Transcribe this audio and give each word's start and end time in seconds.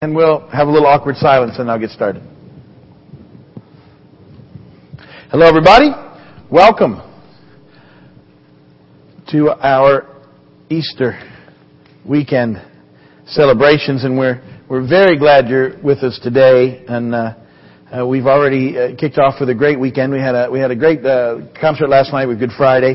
And 0.00 0.14
we'll 0.14 0.46
have 0.50 0.68
a 0.68 0.70
little 0.70 0.86
awkward 0.86 1.16
silence 1.16 1.58
and 1.58 1.68
I'll 1.68 1.80
get 1.80 1.90
started. 1.90 2.22
Hello 5.32 5.44
everybody. 5.44 5.88
Welcome 6.48 7.02
to 9.32 9.50
our 9.60 10.06
Easter 10.70 11.18
weekend 12.08 12.62
celebrations 13.26 14.04
and 14.04 14.16
we're, 14.16 14.40
we're 14.70 14.86
very 14.88 15.18
glad 15.18 15.48
you're 15.48 15.82
with 15.82 16.04
us 16.04 16.20
today 16.22 16.84
and 16.86 17.12
uh, 17.12 17.34
uh, 17.92 18.06
we've 18.06 18.26
already 18.26 18.78
uh, 18.78 18.94
kicked 18.96 19.18
off 19.18 19.40
with 19.40 19.48
a 19.48 19.54
great 19.54 19.80
weekend. 19.80 20.12
We 20.12 20.20
had 20.20 20.36
a, 20.36 20.48
we 20.48 20.60
had 20.60 20.70
a 20.70 20.76
great 20.76 21.04
uh, 21.04 21.38
concert 21.60 21.88
last 21.88 22.12
night 22.12 22.26
with 22.26 22.38
Good 22.38 22.52
Friday. 22.56 22.94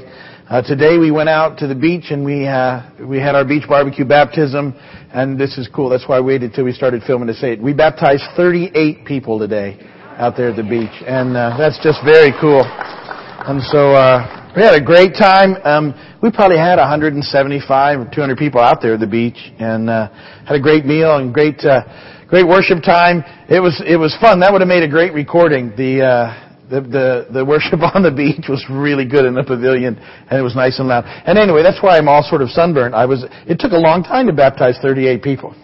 Uh, 0.53 0.61
today 0.61 0.99
we 0.99 1.09
went 1.09 1.29
out 1.29 1.57
to 1.57 1.65
the 1.65 1.73
beach 1.73 2.11
and 2.11 2.23
we 2.23 2.45
uh, 2.45 2.85
we 3.09 3.17
had 3.17 3.33
our 3.33 3.43
beach 3.43 3.63
barbecue 3.67 4.05
baptism, 4.05 4.71
and 5.11 5.33
this 5.33 5.57
is 5.57 5.67
cool. 5.73 5.89
That's 5.89 6.07
why 6.07 6.17
I 6.17 6.21
waited 6.21 6.53
till 6.53 6.65
we 6.65 6.73
started 6.73 7.01
filming 7.07 7.25
to 7.25 7.33
say 7.33 7.53
it. 7.53 7.59
We 7.59 7.73
baptized 7.73 8.21
38 8.37 9.03
people 9.03 9.39
today 9.39 9.81
out 10.21 10.37
there 10.37 10.49
at 10.49 10.55
the 10.55 10.61
beach, 10.61 10.93
and 11.07 11.35
uh, 11.35 11.57
that's 11.57 11.81
just 11.81 12.05
very 12.05 12.29
cool. 12.39 12.61
And 12.61 13.63
so 13.63 13.97
uh, 13.97 14.53
we 14.55 14.61
had 14.61 14.75
a 14.75 14.85
great 14.85 15.17
time. 15.17 15.57
Um, 15.65 16.19
we 16.21 16.29
probably 16.29 16.59
had 16.59 16.77
175 16.77 17.99
or 17.99 18.05
200 18.13 18.37
people 18.37 18.61
out 18.61 18.79
there 18.79 18.93
at 18.93 18.99
the 18.99 19.09
beach, 19.09 19.41
and 19.57 19.89
uh, 19.89 20.13
had 20.45 20.55
a 20.55 20.61
great 20.61 20.85
meal 20.85 21.17
and 21.17 21.33
great 21.33 21.65
uh, 21.65 21.81
great 22.29 22.45
worship 22.45 22.83
time. 22.85 23.23
It 23.49 23.59
was 23.59 23.81
it 23.81 23.97
was 23.97 24.15
fun. 24.21 24.41
That 24.41 24.51
would 24.53 24.61
have 24.61 24.69
made 24.69 24.83
a 24.83 24.87
great 24.87 25.13
recording. 25.13 25.73
The 25.75 26.05
uh, 26.05 26.42
the, 26.69 26.81
the, 26.81 27.07
the 27.39 27.45
worship 27.45 27.79
on 27.95 28.03
the 28.03 28.11
beach 28.11 28.45
was 28.47 28.63
really 28.69 29.05
good 29.05 29.25
in 29.25 29.33
the 29.33 29.43
pavilion 29.43 29.97
and 29.97 30.39
it 30.39 30.43
was 30.43 30.55
nice 30.55 30.79
and 30.79 30.87
loud. 30.87 31.03
And 31.05 31.37
anyway, 31.37 31.63
that's 31.63 31.81
why 31.81 31.97
I'm 31.97 32.07
all 32.07 32.23
sort 32.23 32.41
of 32.41 32.49
sunburned. 32.49 32.95
I 32.95 33.05
was, 33.05 33.25
it 33.47 33.59
took 33.59 33.71
a 33.71 33.79
long 33.79 34.03
time 34.03 34.27
to 34.27 34.33
baptize 34.33 34.77
38 34.81 35.21
people. 35.21 35.55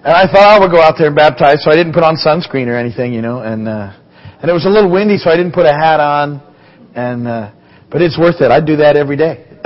And 0.00 0.16
I 0.16 0.24
thought 0.24 0.48
I 0.48 0.58
would 0.58 0.70
go 0.70 0.80
out 0.80 0.94
there 0.96 1.08
and 1.08 1.16
baptize, 1.16 1.62
so 1.62 1.70
I 1.70 1.76
didn't 1.76 1.92
put 1.92 2.02
on 2.02 2.16
sunscreen 2.16 2.68
or 2.68 2.76
anything, 2.76 3.12
you 3.12 3.20
know, 3.20 3.40
and, 3.44 3.68
uh, 3.68 3.92
and 4.40 4.48
it 4.48 4.54
was 4.54 4.64
a 4.64 4.70
little 4.70 4.90
windy, 4.90 5.18
so 5.18 5.28
I 5.28 5.36
didn't 5.36 5.52
put 5.52 5.66
a 5.66 5.76
hat 5.76 6.00
on, 6.00 6.40
and, 6.94 7.28
uh, 7.28 7.52
but 7.90 8.00
it's 8.00 8.18
worth 8.18 8.40
it. 8.40 8.50
I'd 8.50 8.64
do 8.64 8.76
that 8.76 8.96
every 8.96 9.18
day. 9.18 9.44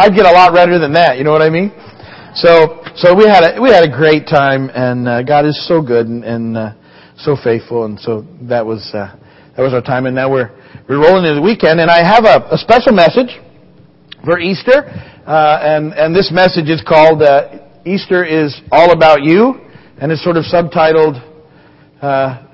I'd 0.00 0.16
get 0.16 0.24
a 0.24 0.32
lot 0.32 0.54
redder 0.54 0.78
than 0.78 0.94
that, 0.94 1.18
you 1.18 1.24
know 1.24 1.30
what 1.30 1.42
I 1.42 1.50
mean? 1.50 1.76
So, 2.34 2.80
so 2.96 3.14
we 3.14 3.28
had 3.28 3.44
a, 3.44 3.60
we 3.60 3.68
had 3.68 3.84
a 3.84 3.92
great 3.92 4.24
time, 4.24 4.70
and, 4.72 5.06
uh, 5.06 5.22
God 5.22 5.44
is 5.44 5.60
so 5.68 5.82
good 5.82 6.06
and, 6.06 6.24
and, 6.24 6.56
uh, 6.56 6.72
so 7.18 7.36
faithful, 7.36 7.84
and 7.84 8.00
so 8.00 8.24
that 8.48 8.64
was, 8.64 8.88
uh, 8.94 9.14
that 9.56 9.62
was 9.62 9.74
our 9.74 9.82
time, 9.82 10.06
and 10.06 10.14
now 10.14 10.30
we're 10.30 10.50
we're 10.88 11.00
rolling 11.02 11.24
into 11.24 11.34
the 11.34 11.42
weekend. 11.42 11.78
And 11.78 11.90
I 11.90 12.02
have 12.02 12.24
a, 12.24 12.54
a 12.54 12.58
special 12.58 12.92
message 12.92 13.38
for 14.24 14.40
Easter, 14.40 14.88
uh, 15.26 15.58
and 15.60 15.92
and 15.92 16.16
this 16.16 16.30
message 16.32 16.70
is 16.70 16.82
called 16.88 17.22
uh, 17.22 17.58
"Easter 17.84 18.24
is 18.24 18.58
all 18.70 18.92
about 18.92 19.22
you," 19.22 19.60
and 20.00 20.10
it's 20.10 20.24
sort 20.24 20.38
of 20.38 20.44
subtitled 20.44 21.20
uh, 22.00 22.46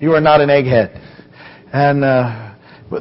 "You 0.00 0.14
are 0.14 0.22
not 0.22 0.40
an 0.40 0.48
egghead," 0.48 0.96
and 1.74 2.02
uh, 2.02 2.54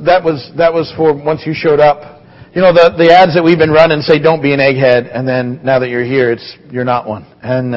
that 0.03 0.21
was 0.21 0.51
that 0.57 0.73
was 0.73 0.91
for 0.97 1.13
once 1.13 1.43
you 1.45 1.53
showed 1.55 1.79
up. 1.79 2.21
You 2.53 2.61
know 2.61 2.73
the 2.73 2.93
the 2.97 3.13
ads 3.13 3.33
that 3.35 3.43
we've 3.43 3.57
been 3.57 3.71
running 3.71 4.01
say 4.01 4.19
"Don't 4.19 4.41
be 4.41 4.53
an 4.53 4.59
egghead," 4.59 5.09
and 5.09 5.25
then 5.25 5.61
now 5.63 5.79
that 5.79 5.87
you're 5.87 6.03
here, 6.03 6.31
it's 6.31 6.57
you're 6.69 6.83
not 6.83 7.07
one, 7.07 7.25
and. 7.41 7.73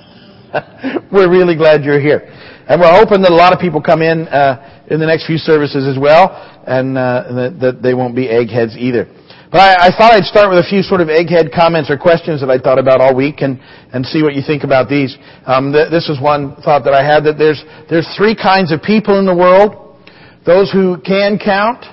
We're 1.12 1.30
really 1.30 1.56
glad 1.56 1.84
you're 1.84 2.00
here. 2.00 2.24
And 2.68 2.80
we're 2.80 2.92
hoping 2.92 3.22
that 3.22 3.32
a 3.32 3.34
lot 3.34 3.54
of 3.54 3.60
people 3.60 3.80
come 3.80 4.02
in 4.02 4.28
uh, 4.28 4.84
in 4.90 5.00
the 5.00 5.06
next 5.06 5.26
few 5.26 5.38
services 5.38 5.88
as 5.88 5.96
well, 5.98 6.36
and 6.68 6.98
uh, 6.98 7.24
that, 7.32 7.60
that, 7.60 7.82
they 7.82 7.94
won't 7.94 8.14
be 8.14 8.28
eggheads 8.28 8.76
either. 8.76 9.08
But 9.50 9.60
I, 9.60 9.88
I, 9.88 9.90
thought 9.96 10.12
I'd 10.12 10.28
start 10.28 10.52
with 10.52 10.60
a 10.60 10.68
few 10.68 10.84
sort 10.84 11.00
of 11.00 11.08
egghead 11.08 11.48
comments 11.48 11.88
or 11.88 11.96
questions 11.96 12.44
that 12.44 12.50
I 12.52 12.58
thought 12.58 12.78
about 12.78 13.00
all 13.00 13.16
week, 13.16 13.40
and 13.40 13.58
and 13.96 14.04
see 14.04 14.22
what 14.22 14.34
you 14.34 14.42
think 14.44 14.64
about 14.64 14.90
these. 14.90 15.16
Um, 15.46 15.72
th- 15.72 15.88
this 15.88 16.12
was 16.12 16.20
one 16.20 16.60
thought 16.60 16.84
that 16.84 16.92
I 16.92 17.00
had 17.00 17.24
that 17.24 17.40
there's 17.40 17.64
there's 17.88 18.08
three 18.20 18.36
kinds 18.36 18.70
of 18.70 18.82
people 18.82 19.18
in 19.18 19.24
the 19.24 19.34
world: 19.36 19.96
those 20.44 20.70
who 20.70 21.00
can 21.00 21.40
count, 21.40 21.86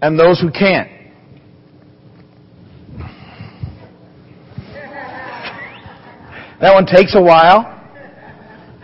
and 0.00 0.18
those 0.18 0.40
who 0.40 0.50
can't. 0.50 0.88
That 6.58 6.72
one 6.72 6.86
takes 6.86 7.14
a 7.14 7.20
while 7.20 7.75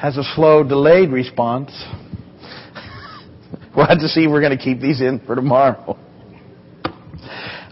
has 0.03 0.17
a 0.17 0.25
slow, 0.35 0.65
delayed 0.65 1.11
response. 1.13 1.71
we'll 3.77 3.87
have 3.87 4.01
to 4.01 4.09
see 4.09 4.25
if 4.25 4.31
we're 4.33 4.41
going 4.41 4.57
to 4.57 4.63
keep 4.63 4.81
these 4.81 5.01
in 5.01 5.21
for 5.25 5.37
tomorrow. 5.37 5.97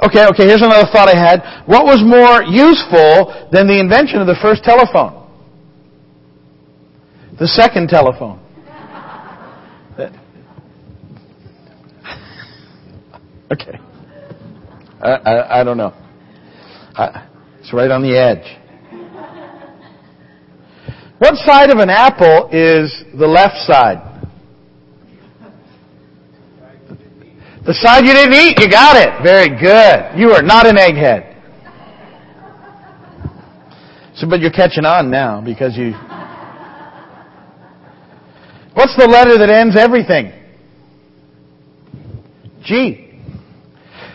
Okay, 0.06 0.24
okay, 0.28 0.46
here's 0.46 0.62
another 0.62 0.88
thought 0.92 1.08
I 1.08 1.19
had. 1.19 1.40
What 1.66 1.84
was 1.84 2.00
more 2.06 2.44
useful 2.44 3.48
than 3.50 3.66
the 3.66 3.80
invention 3.80 4.20
of 4.20 4.28
the 4.28 4.36
first 4.40 4.62
telephone? 4.62 5.28
The 7.40 7.48
second 7.48 7.88
telephone. 7.88 8.38
okay. 13.52 13.80
I, 15.02 15.10
I, 15.10 15.60
I 15.60 15.64
don't 15.64 15.76
know. 15.78 15.92
I, 16.94 17.26
it's 17.58 17.72
right 17.72 17.90
on 17.90 18.02
the 18.02 18.16
edge. 18.16 18.59
What 21.20 21.36
side 21.44 21.69
of 21.69 21.76
an 21.76 21.91
apple 21.91 22.48
is 22.50 23.04
the 23.12 23.26
left 23.26 23.56
side? 23.66 24.00
The 27.66 27.75
side 27.75 28.06
you 28.06 28.14
didn't 28.14 28.32
eat. 28.32 28.58
You 28.58 28.70
got 28.70 28.97
it. 28.97 29.22
Very 29.22 29.50
good. 29.50 30.19
You 30.19 30.31
are 30.31 30.41
not 30.41 30.64
an 30.64 30.76
egghead. 30.76 31.36
So, 34.14 34.26
but 34.31 34.41
you're 34.41 34.50
catching 34.50 34.86
on 34.86 35.10
now 35.10 35.42
because 35.42 35.76
you. 35.76 35.92
What's 38.72 38.97
the 38.97 39.06
letter 39.06 39.37
that 39.37 39.50
ends 39.50 39.76
everything? 39.76 40.32
G. 42.64 43.12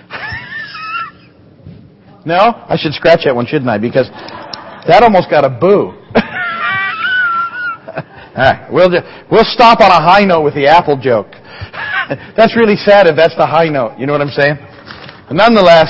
no? 2.26 2.66
I 2.68 2.78
should 2.80 2.94
scratch 2.94 3.26
that 3.26 3.36
one, 3.36 3.46
shouldn't 3.46 3.70
I? 3.70 3.78
Because 3.78 4.10
that 4.88 5.04
almost 5.04 5.30
got 5.30 5.46
a 5.46 5.52
boo. 5.52 6.02
Right, 8.36 8.68
we'll 8.70 8.90
just, 8.90 9.06
we'll 9.32 9.46
stop 9.46 9.80
on 9.80 9.92
a 9.92 10.02
high 10.04 10.26
note 10.26 10.42
with 10.42 10.56
the 10.56 10.68
apple 10.68 11.00
joke. 11.00 11.28
that's 12.36 12.54
really 12.58 12.76
sad 12.76 13.08
if 13.08 13.16
that's 13.16 13.36
the 13.38 13.46
high 13.46 13.70
note. 13.70 13.98
You 13.98 14.06
know 14.08 14.12
what 14.12 14.20
I'm 14.20 14.28
saying? 14.28 14.58
But 15.28 15.36
nonetheless, 15.36 15.88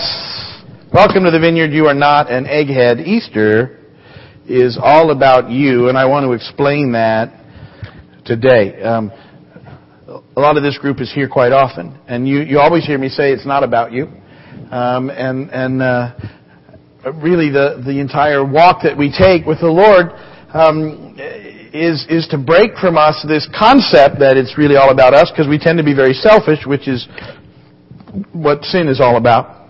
welcome 0.93 1.23
to 1.23 1.31
the 1.31 1.39
vineyard. 1.39 1.71
You 1.71 1.87
are 1.87 1.95
not 1.95 2.29
an 2.29 2.45
egghead. 2.45 3.03
Easter 3.03 3.79
is 4.47 4.77
all 4.79 5.09
about 5.09 5.49
you, 5.49 5.89
and 5.89 5.97
I 5.97 6.05
want 6.05 6.23
to 6.23 6.33
explain 6.33 6.91
that 6.91 7.33
today. 8.25 8.79
Um, 8.79 9.11
a 10.07 10.39
lot 10.39 10.55
of 10.55 10.61
this 10.61 10.77
group 10.77 11.01
is 11.01 11.11
here 11.11 11.27
quite 11.27 11.51
often, 11.51 11.99
and 12.07 12.27
you, 12.27 12.41
you 12.41 12.59
always 12.59 12.85
hear 12.85 12.99
me 12.99 13.09
say 13.09 13.31
it's 13.31 13.47
not 13.47 13.63
about 13.63 13.91
you. 13.91 14.05
Um, 14.69 15.09
and 15.09 15.49
and 15.49 15.81
uh, 15.81 16.13
really, 17.23 17.49
the 17.49 17.81
the 17.83 17.99
entire 17.99 18.45
walk 18.45 18.83
that 18.83 18.95
we 18.95 19.11
take 19.11 19.47
with 19.47 19.61
the 19.61 19.67
Lord 19.67 20.11
um, 20.53 21.17
is, 21.75 22.05
is 22.09 22.27
to 22.29 22.37
break 22.37 22.77
from 22.79 22.97
us 22.97 23.23
this 23.27 23.47
concept 23.57 24.19
that 24.19 24.37
it's 24.37 24.57
really 24.57 24.77
all 24.77 24.91
about 24.91 25.13
us 25.13 25.29
because 25.29 25.47
we 25.47 25.59
tend 25.59 25.77
to 25.77 25.83
be 25.83 25.93
very 25.93 26.13
selfish, 26.13 26.65
which 26.65 26.87
is 26.87 27.07
what 28.31 28.63
sin 28.63 28.87
is 28.87 29.01
all 29.01 29.17
about. 29.17 29.67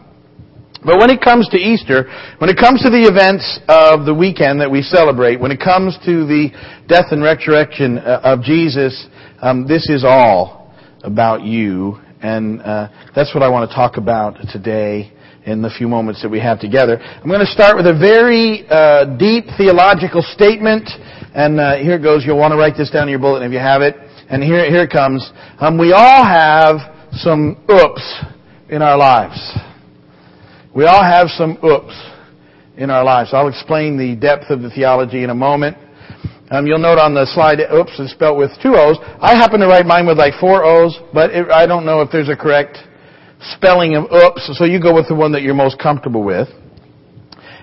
But 0.86 1.00
when 1.00 1.10
it 1.10 1.20
comes 1.20 1.50
to 1.50 1.58
Easter, 1.58 2.06
when 2.38 2.50
it 2.50 2.58
comes 2.58 2.84
to 2.84 2.92
the 2.92 3.10
events 3.10 3.60
of 3.68 4.06
the 4.06 4.14
weekend 4.14 4.62
that 4.62 4.70
we 4.70 4.84
celebrate, 4.84 5.40
when 5.42 5.52
it 5.52 5.60
comes 5.60 5.98
to 6.06 6.28
the 6.28 6.50
death 6.88 7.10
and 7.10 7.24
resurrection 7.24 7.98
uh, 7.98 8.22
of 8.24 8.44
Jesus, 8.44 9.08
um, 9.42 9.68
this 9.68 9.90
is 9.90 10.06
all 10.06 10.72
about 11.02 11.42
you. 11.42 11.98
And 12.22 12.62
uh, 12.62 12.90
that's 13.16 13.34
what 13.34 13.42
I 13.42 13.50
want 13.50 13.68
to 13.68 13.76
talk 13.76 13.98
about 13.98 14.38
today 14.54 15.12
in 15.46 15.62
the 15.62 15.70
few 15.70 15.88
moments 15.88 16.22
that 16.22 16.30
we 16.30 16.40
have 16.40 16.60
together. 16.60 16.98
I'm 17.00 17.30
going 17.30 17.40
to 17.40 17.46
start 17.46 17.78
with 17.78 17.86
a 17.88 17.98
very 17.98 18.66
uh, 18.70 19.18
deep 19.18 19.46
theological 19.58 20.22
statement 20.22 20.90
and 21.36 21.60
uh, 21.60 21.76
here 21.76 21.96
it 21.96 22.02
goes. 22.02 22.24
You'll 22.26 22.40
want 22.40 22.54
to 22.54 22.58
write 22.58 22.78
this 22.78 22.90
down 22.90 23.04
in 23.04 23.10
your 23.10 23.20
bulletin 23.20 23.46
if 23.46 23.52
you 23.52 23.60
have 23.60 23.82
it. 23.82 23.96
And 24.30 24.42
here, 24.42 24.70
here 24.72 24.84
it 24.84 24.90
comes. 24.90 25.30
Um, 25.60 25.78
we 25.78 25.92
all 25.92 26.24
have 26.24 26.78
some 27.12 27.62
oops 27.70 28.24
in 28.70 28.82
our 28.82 28.98
lives. 28.98 29.38
We 30.74 30.86
all 30.86 31.04
have 31.04 31.28
some 31.28 31.58
oops 31.62 31.94
in 32.78 32.90
our 32.90 33.04
lives. 33.04 33.32
I'll 33.34 33.50
explain 33.50 33.98
the 33.98 34.16
depth 34.16 34.50
of 34.50 34.62
the 34.62 34.70
theology 34.70 35.24
in 35.24 35.30
a 35.30 35.36
moment. 35.36 35.78
Um, 36.52 36.68
you'll 36.68 36.80
note 36.80 37.00
on 37.00 37.14
the 37.14 37.26
slide, 37.26 37.60
oops 37.74 38.00
is 38.00 38.12
spelled 38.12 38.38
with 38.38 38.52
two 38.64 38.76
O's. 38.76 38.98
I 39.20 39.36
happen 39.36 39.60
to 39.60 39.68
write 39.68 39.86
mine 39.86 40.08
with 40.08 40.18
like 40.18 40.36
four 40.40 40.64
O's, 40.64 40.98
but 41.14 41.32
it, 41.32 41.52
I 41.52 41.66
don't 41.66 41.86
know 41.86 42.00
if 42.00 42.12
there's 42.12 42.30
a 42.30 42.36
correct 42.36 42.78
spelling 43.56 43.96
of 43.96 44.06
oops, 44.06 44.50
so 44.58 44.64
you 44.64 44.82
go 44.82 44.96
with 44.96 45.10
the 45.10 45.16
one 45.16 45.34
that 45.34 45.42
you're 45.42 45.54
most 45.54 45.80
comfortable 45.80 46.24
with. 46.24 46.48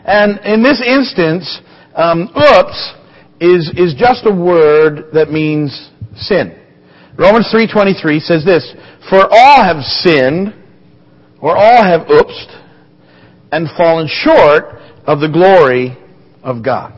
And 0.04 0.38
in 0.44 0.62
this 0.62 0.82
instance, 0.84 1.60
um, 1.94 2.28
oops 2.36 2.94
is, 3.43 3.71
is 3.77 3.94
just 3.99 4.23
a 4.25 4.35
word 4.35 5.11
that 5.12 5.31
means 5.31 5.91
sin. 6.15 6.56
Romans 7.19 7.50
3.23 7.53 8.21
says 8.21 8.44
this, 8.44 8.73
For 9.11 9.19
all 9.19 9.65
have 9.65 9.83
sinned, 9.83 10.55
or 11.41 11.56
all 11.56 11.83
have 11.83 12.06
oopsed, 12.06 12.55
and 13.50 13.69
fallen 13.77 14.06
short 14.09 14.79
of 15.05 15.19
the 15.19 15.29
glory 15.29 15.99
of 16.43 16.65
God. 16.65 16.94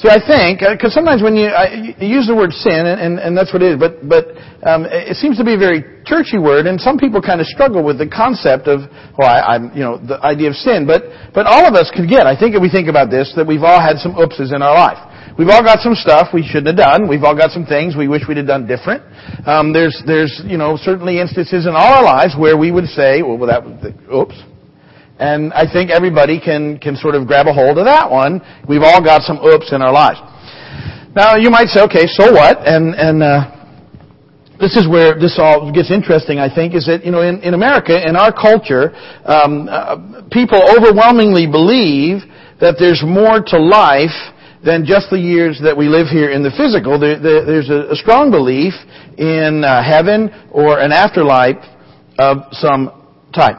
See, 0.00 0.08
I 0.08 0.16
think, 0.16 0.64
because 0.64 0.96
uh, 0.96 1.04
sometimes 1.04 1.22
when 1.22 1.36
you, 1.36 1.52
I, 1.52 1.92
you, 2.00 2.16
use 2.18 2.26
the 2.26 2.34
word 2.34 2.56
sin, 2.56 2.88
and, 2.88 3.20
and, 3.20 3.36
that's 3.36 3.52
what 3.52 3.60
it 3.60 3.76
is, 3.76 3.78
but, 3.78 4.00
but 4.08 4.32
um, 4.64 4.88
it 4.88 5.12
seems 5.20 5.36
to 5.36 5.44
be 5.44 5.52
a 5.52 5.60
very 5.60 5.84
churchy 6.08 6.40
word, 6.40 6.64
and 6.64 6.80
some 6.80 6.96
people 6.96 7.20
kind 7.20 7.36
of 7.36 7.44
struggle 7.44 7.84
with 7.84 8.00
the 8.00 8.08
concept 8.08 8.64
of, 8.64 8.88
well, 9.20 9.28
I, 9.28 9.60
am 9.60 9.76
you 9.76 9.84
know, 9.84 10.00
the 10.00 10.16
idea 10.24 10.48
of 10.48 10.56
sin. 10.56 10.88
But, 10.88 11.04
but 11.36 11.44
all 11.44 11.68
of 11.68 11.76
us 11.76 11.92
can 11.92 12.08
get, 12.08 12.24
I 12.24 12.32
think 12.32 12.56
if 12.56 12.64
we 12.64 12.72
think 12.72 12.88
about 12.88 13.12
this, 13.12 13.28
that 13.36 13.44
we've 13.44 13.60
all 13.60 13.76
had 13.76 14.00
some 14.00 14.16
oopses 14.16 14.56
in 14.56 14.64
our 14.64 14.72
life. 14.72 15.09
We've 15.40 15.48
all 15.48 15.64
got 15.64 15.80
some 15.80 15.94
stuff 15.94 16.36
we 16.36 16.44
shouldn't 16.44 16.66
have 16.66 16.76
done. 16.76 17.08
We've 17.08 17.24
all 17.24 17.34
got 17.34 17.48
some 17.50 17.64
things 17.64 17.96
we 17.96 18.08
wish 18.08 18.28
we'd 18.28 18.36
have 18.36 18.46
done 18.46 18.66
different. 18.66 19.00
Um, 19.48 19.72
there's, 19.72 19.96
there's, 20.04 20.42
you 20.44 20.58
know, 20.58 20.76
certainly 20.76 21.18
instances 21.18 21.64
in 21.64 21.72
all 21.72 21.96
our 21.96 22.04
lives 22.04 22.34
where 22.36 22.58
we 22.58 22.70
would 22.70 22.84
say, 22.84 23.22
well, 23.22 23.38
that 23.48 23.64
oops, 24.12 24.36
and 25.18 25.50
I 25.54 25.64
think 25.64 25.88
everybody 25.88 26.38
can, 26.44 26.76
can 26.76 26.94
sort 26.94 27.14
of 27.14 27.26
grab 27.26 27.46
a 27.46 27.54
hold 27.54 27.78
of 27.78 27.86
that 27.86 28.10
one. 28.10 28.42
We've 28.68 28.82
all 28.82 29.02
got 29.02 29.22
some 29.22 29.38
oops 29.40 29.72
in 29.72 29.80
our 29.80 29.90
lives. 29.90 30.20
Now 31.16 31.36
you 31.36 31.48
might 31.48 31.68
say, 31.68 31.84
okay, 31.88 32.04
so 32.04 32.32
what? 32.32 32.60
And, 32.68 32.92
and, 32.94 33.22
uh, 33.22 33.56
this 34.60 34.76
is 34.76 34.86
where 34.86 35.18
this 35.18 35.40
all 35.40 35.72
gets 35.72 35.90
interesting, 35.90 36.38
I 36.38 36.54
think, 36.54 36.74
is 36.74 36.84
that, 36.84 37.02
you 37.02 37.12
know, 37.12 37.22
in, 37.22 37.40
in 37.40 37.54
America, 37.54 37.96
in 37.96 38.14
our 38.14 38.28
culture, 38.30 38.92
um, 39.24 39.72
uh, 39.72 40.20
people 40.30 40.60
overwhelmingly 40.68 41.46
believe 41.46 42.28
that 42.60 42.76
there's 42.78 43.00
more 43.00 43.40
to 43.40 43.56
life 43.56 44.36
than 44.64 44.84
just 44.84 45.08
the 45.10 45.18
years 45.18 45.60
that 45.62 45.76
we 45.76 45.88
live 45.88 46.08
here 46.08 46.30
in 46.30 46.42
the 46.42 46.52
physical. 46.52 47.00
There, 47.00 47.18
there, 47.18 47.44
there's 47.46 47.70
a, 47.70 47.92
a, 47.92 47.96
strong 47.96 48.30
belief 48.30 48.74
in 49.16 49.64
uh, 49.64 49.82
heaven 49.82 50.28
or 50.52 50.78
an 50.78 50.92
afterlife 50.92 51.64
of 52.18 52.44
some 52.52 52.92
type. 53.34 53.56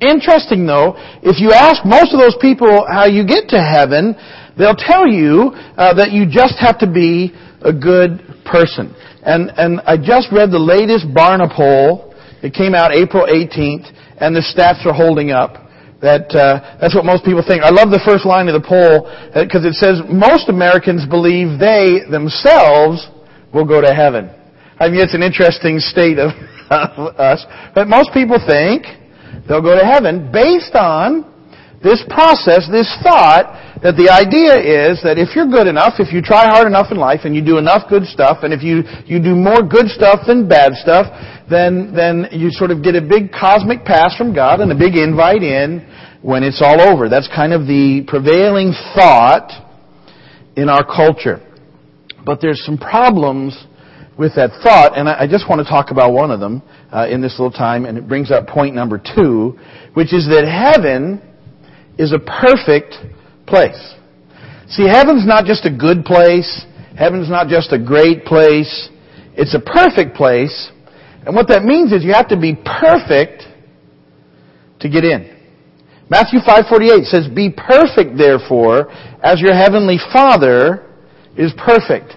Interesting 0.00 0.66
though, 0.66 0.94
if 1.22 1.40
you 1.40 1.50
ask 1.50 1.84
most 1.84 2.12
of 2.14 2.20
those 2.20 2.36
people 2.40 2.86
how 2.86 3.06
you 3.06 3.26
get 3.26 3.48
to 3.50 3.58
heaven, 3.58 4.14
they'll 4.56 4.78
tell 4.78 5.06
you 5.06 5.50
uh, 5.76 5.94
that 5.94 6.12
you 6.12 6.26
just 6.30 6.54
have 6.58 6.78
to 6.78 6.90
be 6.90 7.34
a 7.62 7.72
good 7.72 8.22
person. 8.44 8.94
And, 9.24 9.50
and 9.56 9.80
I 9.82 9.96
just 9.96 10.28
read 10.30 10.50
the 10.50 10.60
latest 10.60 11.06
Barna 11.10 11.48
poll. 11.50 12.14
It 12.42 12.52
came 12.52 12.74
out 12.74 12.92
April 12.92 13.26
18th, 13.26 13.88
and 14.20 14.36
the 14.36 14.44
stats 14.44 14.84
are 14.84 14.92
holding 14.92 15.30
up. 15.30 15.63
That 16.04 16.28
uh, 16.36 16.76
that's 16.76 16.94
what 16.94 17.08
most 17.08 17.24
people 17.24 17.40
think. 17.40 17.64
I 17.64 17.72
love 17.72 17.88
the 17.88 18.04
first 18.04 18.28
line 18.28 18.44
of 18.44 18.52
the 18.52 18.60
poll 18.60 19.08
because 19.32 19.64
uh, 19.64 19.72
it 19.72 19.76
says 19.80 20.04
most 20.04 20.52
Americans 20.52 21.08
believe 21.08 21.56
they 21.56 22.04
themselves 22.04 23.08
will 23.56 23.64
go 23.64 23.80
to 23.80 23.88
heaven. 23.88 24.28
I 24.76 24.92
mean, 24.92 25.00
it's 25.00 25.16
an 25.16 25.24
interesting 25.24 25.80
state 25.80 26.20
of, 26.20 26.36
of 26.68 27.16
us, 27.16 27.48
but 27.72 27.88
most 27.88 28.12
people 28.12 28.36
think 28.36 28.84
they'll 29.48 29.64
go 29.64 29.80
to 29.80 29.86
heaven 29.86 30.28
based 30.28 30.76
on 30.76 31.24
this 31.80 32.04
process, 32.12 32.68
this 32.68 32.92
thought 33.00 33.73
that 33.84 34.00
the 34.00 34.08
idea 34.08 34.56
is 34.56 35.04
that 35.04 35.20
if 35.20 35.36
you're 35.36 35.46
good 35.46 35.68
enough, 35.68 36.00
if 36.00 36.08
you 36.08 36.24
try 36.24 36.48
hard 36.48 36.64
enough 36.66 36.88
in 36.88 36.96
life 36.96 37.28
and 37.28 37.36
you 37.36 37.44
do 37.44 37.60
enough 37.60 37.84
good 37.92 38.08
stuff, 38.08 38.40
and 38.40 38.48
if 38.48 38.64
you, 38.64 38.80
you 39.04 39.20
do 39.20 39.36
more 39.36 39.60
good 39.60 39.92
stuff 39.92 40.24
than 40.24 40.48
bad 40.48 40.72
stuff, 40.80 41.04
then, 41.52 41.92
then 41.92 42.32
you 42.32 42.48
sort 42.48 42.72
of 42.72 42.80
get 42.80 42.96
a 42.96 43.04
big 43.04 43.28
cosmic 43.28 43.84
pass 43.84 44.16
from 44.16 44.32
God 44.32 44.64
and 44.64 44.72
a 44.72 44.74
big 44.74 44.96
invite 44.96 45.44
in 45.44 45.84
when 46.24 46.40
it's 46.40 46.64
all 46.64 46.80
over. 46.80 47.12
That's 47.12 47.28
kind 47.28 47.52
of 47.52 47.68
the 47.68 48.08
prevailing 48.08 48.72
thought 48.96 49.52
in 50.56 50.72
our 50.72 50.80
culture. 50.80 51.44
But 52.24 52.40
there's 52.40 52.64
some 52.64 52.80
problems 52.80 53.52
with 54.16 54.32
that 54.40 54.48
thought, 54.64 54.96
and 54.96 55.12
I 55.12 55.28
just 55.28 55.44
want 55.44 55.60
to 55.60 55.68
talk 55.68 55.90
about 55.90 56.16
one 56.16 56.30
of 56.30 56.40
them 56.40 56.62
uh, 56.88 57.04
in 57.10 57.20
this 57.20 57.36
little 57.36 57.52
time, 57.52 57.84
and 57.84 57.98
it 57.98 58.08
brings 58.08 58.30
up 58.30 58.46
point 58.48 58.74
number 58.74 58.96
two, 58.96 59.58
which 59.92 60.14
is 60.14 60.24
that 60.32 60.48
heaven 60.48 61.20
is 61.98 62.14
a 62.14 62.18
perfect 62.18 62.96
place. 63.46 63.94
See, 64.68 64.86
heaven's 64.86 65.26
not 65.26 65.44
just 65.44 65.66
a 65.66 65.70
good 65.70 66.04
place. 66.04 66.64
Heaven's 66.96 67.28
not 67.28 67.48
just 67.48 67.72
a 67.72 67.78
great 67.78 68.24
place. 68.24 68.88
It's 69.36 69.54
a 69.54 69.60
perfect 69.60 70.16
place. 70.16 70.70
And 71.26 71.34
what 71.34 71.48
that 71.48 71.64
means 71.64 71.92
is 71.92 72.04
you 72.04 72.12
have 72.12 72.28
to 72.28 72.36
be 72.36 72.54
perfect 72.54 73.42
to 74.80 74.88
get 74.88 75.04
in. 75.04 75.30
Matthew 76.08 76.40
5:48 76.40 77.06
says, 77.06 77.28
"Be 77.28 77.50
perfect 77.50 78.16
therefore, 78.16 78.88
as 79.22 79.40
your 79.40 79.54
heavenly 79.54 79.98
Father 80.12 80.82
is 81.36 81.52
perfect." 81.54 82.16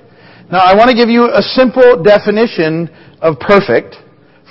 Now, 0.52 0.60
I 0.60 0.76
want 0.76 0.90
to 0.90 0.96
give 0.96 1.10
you 1.10 1.30
a 1.32 1.42
simple 1.42 1.98
definition 2.04 2.90
of 3.22 3.40
perfect 3.40 3.98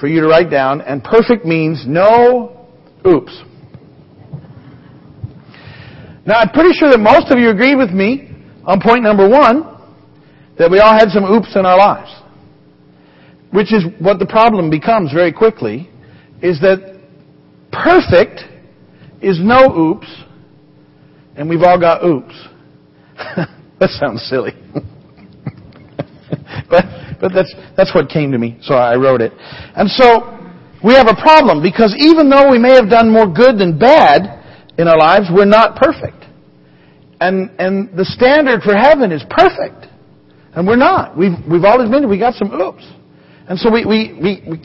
for 0.01 0.07
you 0.09 0.21
to 0.21 0.29
write 0.29 0.51
down, 0.51 0.81
and 0.81 1.03
perfect 1.05 1.45
means 1.45 1.87
no 1.87 2.53
oops. 3.07 3.33
Now, 6.27 6.41
I'm 6.41 6.51
pretty 6.51 6.73
sure 6.73 6.91
that 6.91 6.99
most 6.99 7.31
of 7.31 7.39
you 7.39 7.51
agree 7.51 7.77
with 7.77 7.91
me 7.91 8.29
on 8.65 8.81
point 8.81 9.05
number 9.05 9.29
one, 9.29 9.63
that 10.59 10.69
we 10.71 10.81
all 10.81 10.93
had 10.93 11.11
some 11.11 11.25
oops 11.25 11.55
in 11.55 11.65
our 11.65 11.79
lives. 11.79 12.11
Which 13.53 13.73
is 13.73 13.85
what 14.01 14.19
the 14.19 14.27
problem 14.27 14.69
becomes 14.69 15.13
very 15.13 15.33
quickly, 15.33 15.89
is 16.43 16.61
that 16.61 17.01
perfect 17.71 18.41
is 19.23 19.39
no 19.41 19.73
oops, 19.73 20.09
and 21.37 21.49
we've 21.49 21.63
all 21.63 21.79
got 21.79 22.05
oops. 22.05 22.35
that 23.79 23.91
sounds 23.91 24.27
silly. 24.29 24.53
but 26.69 26.85
but 27.21 27.33
that's 27.33 27.55
that's 27.77 27.95
what 27.95 28.09
came 28.09 28.33
to 28.33 28.39
me, 28.39 28.59
so 28.63 28.75
I 28.75 28.97
wrote 28.97 29.21
it. 29.21 29.33
And 29.77 29.89
so 29.89 30.37
we 30.83 30.95
have 30.95 31.07
a 31.07 31.15
problem 31.15 31.63
because 31.63 31.95
even 31.99 32.29
though 32.29 32.51
we 32.51 32.59
may 32.59 32.75
have 32.75 32.91
done 32.91 33.11
more 33.11 33.33
good 33.33 33.59
than 33.59 33.79
bad 33.79 34.36
in 34.79 34.89
our 34.89 34.99
lives, 34.99 35.27
we're 35.33 35.45
not 35.45 35.77
perfect. 35.77 36.25
And 37.21 37.51
and 37.59 37.97
the 37.97 38.05
standard 38.05 38.63
for 38.63 38.77
heaven 38.77 39.13
is 39.13 39.25
perfect. 39.31 39.87
And 40.55 40.67
we're 40.67 40.77
not. 40.77 41.17
We've 41.17 41.33
we've 41.51 41.65
all 41.65 41.81
admitted 41.81 42.09
we 42.09 42.19
got 42.19 42.35
some 42.35 42.53
oops. 42.53 42.87
And 43.49 43.59
so 43.59 43.71
we 43.71 43.85
we, 43.85 44.19
we, 44.21 44.43
we 44.49 44.63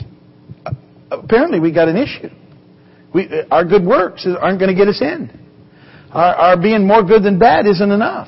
apparently 1.11 1.59
we 1.59 1.71
got 1.73 1.87
an 1.87 1.97
issue. 1.97 2.29
We, 3.13 3.27
uh, 3.27 3.43
our 3.51 3.65
good 3.65 3.85
works 3.85 4.25
aren't 4.25 4.59
going 4.59 4.71
to 4.71 4.77
get 4.77 4.87
us 4.87 5.01
in. 5.01 5.29
Our, 6.11 6.35
our 6.35 6.61
being 6.61 6.85
more 6.85 7.03
good 7.03 7.23
than 7.23 7.39
bad 7.39 7.65
isn't 7.67 7.91
enough 7.91 8.27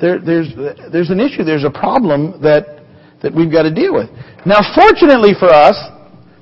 there, 0.00 0.18
there's, 0.18 0.48
there's 0.90 1.10
an 1.10 1.20
issue, 1.20 1.44
there's 1.44 1.64
a 1.64 1.70
problem 1.70 2.40
that, 2.42 2.80
that 3.22 3.34
we've 3.34 3.52
got 3.52 3.62
to 3.62 3.74
deal 3.74 3.92
with. 3.92 4.08
Now, 4.46 4.60
fortunately 4.74 5.32
for 5.38 5.48
us, 5.48 5.76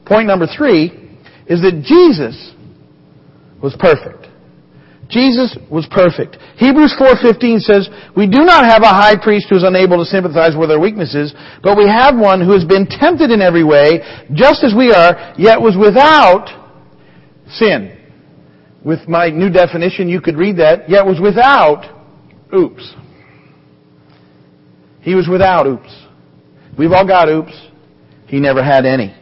point 0.07 0.29
number 0.29 0.47
three, 0.47 0.95
is 1.47 1.61
that 1.63 1.83
Jesus 1.85 2.55
was 3.63 3.75
perfect. 3.79 4.27
Jesus 5.09 5.57
was 5.71 5.87
perfect. 5.91 6.37
Hebrews 6.57 6.95
4:15 6.99 7.61
says, 7.61 7.89
"We 8.15 8.27
do 8.27 8.45
not 8.45 8.67
have 8.67 8.83
a 8.83 8.89
high 8.89 9.17
priest 9.17 9.47
who 9.49 9.57
is 9.57 9.63
unable 9.63 9.99
to 9.99 10.05
sympathize 10.05 10.55
with 10.55 10.71
our 10.71 10.79
weaknesses, 10.79 11.35
but 11.63 11.79
we 11.79 11.87
have 11.87 12.19
one 12.19 12.43
who 12.43 12.53
has 12.53 12.65
been 12.65 12.87
tempted 12.87 13.31
in 13.31 13.41
every 13.41 13.65
way, 13.65 14.03
just 14.35 14.65
as 14.65 14.75
we 14.75 14.93
are, 14.93 15.17
yet 15.39 15.61
was 15.61 15.77
without 15.77 16.51
sin." 17.51 17.93
With 18.85 19.09
my 19.09 19.31
new 19.31 19.51
definition, 19.51 20.09
you 20.09 20.21
could 20.21 20.37
read 20.37 20.59
that, 20.59 20.89
yet 20.89 21.07
was 21.07 21.21
without 21.21 21.87
oops. 22.55 22.95
He 25.01 25.15
was 25.15 25.27
without 25.27 25.67
oops. 25.67 25.91
We've 26.77 26.93
all 26.93 27.07
got 27.07 27.29
oops. 27.29 27.55
He 28.27 28.41
never 28.41 28.63
had 28.63 28.85
any. 28.85 29.15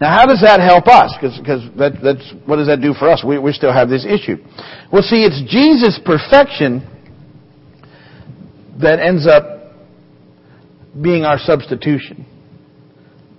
Now, 0.00 0.16
how 0.16 0.26
does 0.26 0.40
that 0.40 0.60
help 0.60 0.86
us? 0.88 1.14
Because 1.20 1.62
that, 1.76 2.00
that's 2.02 2.32
what 2.46 2.56
does 2.56 2.68
that 2.68 2.80
do 2.80 2.94
for 2.94 3.10
us? 3.10 3.22
We, 3.26 3.38
we 3.38 3.52
still 3.52 3.72
have 3.72 3.90
this 3.90 4.06
issue. 4.06 4.38
Well, 4.90 5.02
see, 5.02 5.24
it's 5.24 5.42
Jesus' 5.50 6.00
perfection 6.04 6.86
that 8.80 8.98
ends 8.98 9.26
up 9.26 9.74
being 11.00 11.24
our 11.24 11.38
substitution 11.38 12.24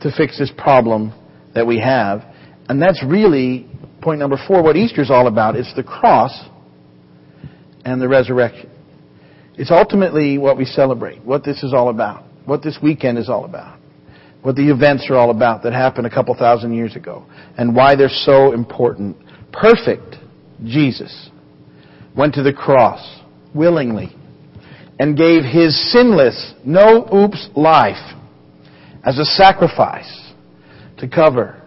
to 0.01 0.11
fix 0.15 0.37
this 0.37 0.51
problem 0.55 1.13
that 1.55 1.65
we 1.65 1.79
have. 1.79 2.23
And 2.69 2.81
that's 2.81 3.03
really 3.03 3.67
point 4.01 4.19
number 4.19 4.37
four, 4.47 4.63
what 4.63 4.75
Easter 4.75 5.01
is 5.01 5.09
all 5.11 5.27
about. 5.27 5.55
It's 5.55 5.73
the 5.75 5.83
cross 5.83 6.31
and 7.83 7.99
the 7.99 8.07
resurrection. 8.07 8.69
It's 9.55 9.71
ultimately 9.71 10.37
what 10.37 10.57
we 10.57 10.65
celebrate, 10.65 11.23
what 11.23 11.43
this 11.43 11.63
is 11.63 11.73
all 11.73 11.89
about, 11.89 12.23
what 12.45 12.63
this 12.63 12.77
weekend 12.81 13.17
is 13.17 13.29
all 13.29 13.45
about, 13.45 13.79
what 14.41 14.55
the 14.55 14.69
events 14.69 15.07
are 15.09 15.15
all 15.15 15.29
about 15.29 15.63
that 15.63 15.73
happened 15.73 16.07
a 16.07 16.09
couple 16.09 16.33
thousand 16.35 16.73
years 16.73 16.95
ago, 16.95 17.25
and 17.57 17.75
why 17.75 17.95
they're 17.95 18.09
so 18.09 18.53
important. 18.53 19.15
Perfect 19.51 20.15
Jesus 20.63 21.29
went 22.15 22.33
to 22.35 22.43
the 22.43 22.53
cross 22.53 23.21
willingly 23.53 24.15
and 24.99 25.17
gave 25.17 25.43
his 25.43 25.91
sinless, 25.91 26.53
no 26.65 27.07
oops 27.13 27.49
life 27.55 28.15
as 29.03 29.17
a 29.17 29.25
sacrifice 29.25 30.31
to 30.97 31.07
cover 31.07 31.61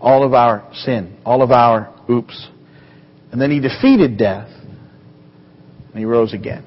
all 0.00 0.24
of 0.24 0.34
our 0.34 0.68
sin, 0.74 1.16
all 1.24 1.42
of 1.42 1.52
our 1.52 1.94
oops. 2.10 2.48
And 3.30 3.40
then 3.40 3.50
he 3.50 3.60
defeated 3.60 4.18
death 4.18 4.48
and 5.92 5.98
he 5.98 6.04
rose 6.04 6.34
again. 6.34 6.66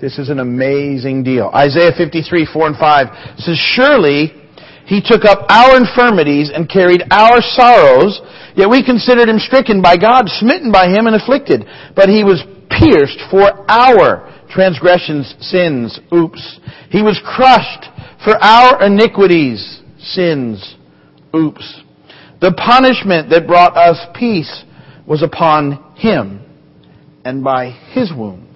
This 0.00 0.18
is 0.18 0.28
an 0.28 0.40
amazing 0.40 1.22
deal. 1.22 1.50
Isaiah 1.54 1.92
53, 1.96 2.48
4 2.52 2.66
and 2.66 2.76
5 2.76 3.38
says, 3.38 3.56
Surely 3.56 4.41
he 4.86 5.00
took 5.00 5.24
up 5.24 5.46
our 5.48 5.76
infirmities 5.76 6.50
and 6.52 6.68
carried 6.68 7.02
our 7.10 7.40
sorrows, 7.40 8.20
yet 8.56 8.68
we 8.68 8.84
considered 8.84 9.28
him 9.28 9.38
stricken 9.38 9.80
by 9.80 9.96
God, 9.96 10.28
smitten 10.28 10.72
by 10.72 10.88
him 10.88 11.06
and 11.06 11.16
afflicted. 11.16 11.64
But 11.94 12.08
he 12.08 12.24
was 12.24 12.42
pierced 12.68 13.18
for 13.30 13.70
our 13.70 14.28
transgressions, 14.50 15.34
sins, 15.40 15.98
oops. 16.12 16.60
He 16.90 17.02
was 17.02 17.20
crushed 17.24 17.88
for 18.24 18.36
our 18.42 18.84
iniquities, 18.84 19.80
sins, 19.98 20.76
oops. 21.34 21.80
The 22.40 22.52
punishment 22.52 23.30
that 23.30 23.46
brought 23.46 23.76
us 23.76 23.98
peace 24.18 24.64
was 25.06 25.22
upon 25.22 25.94
him, 25.96 26.40
and 27.24 27.42
by 27.44 27.70
his 27.70 28.12
wounds 28.12 28.48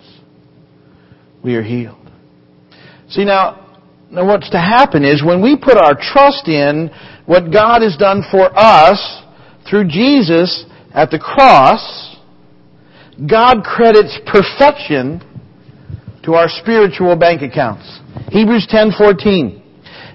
we 1.42 1.54
are 1.54 1.62
healed. 1.62 2.11
See 3.09 3.25
now, 3.25 3.65
now 4.10 4.26
what's 4.26 4.50
to 4.50 4.58
happen 4.58 5.04
is 5.04 5.25
when 5.25 5.42
we 5.42 5.56
put 5.56 5.76
our 5.76 5.94
trust 5.94 6.48
in 6.48 6.90
what 7.26 7.52
God 7.52 7.82
has 7.82 7.96
done 7.96 8.22
for 8.30 8.50
us 8.56 9.22
through 9.68 9.88
Jesus 9.88 10.64
at 10.94 11.10
the 11.10 11.18
cross, 11.18 12.16
God 13.28 13.64
credits 13.64 14.18
perfection 14.26 15.20
to 16.25 16.34
our 16.34 16.48
spiritual 16.48 17.16
bank 17.16 17.42
accounts. 17.42 18.00
Hebrews 18.30 18.66
10:14. 18.70 19.62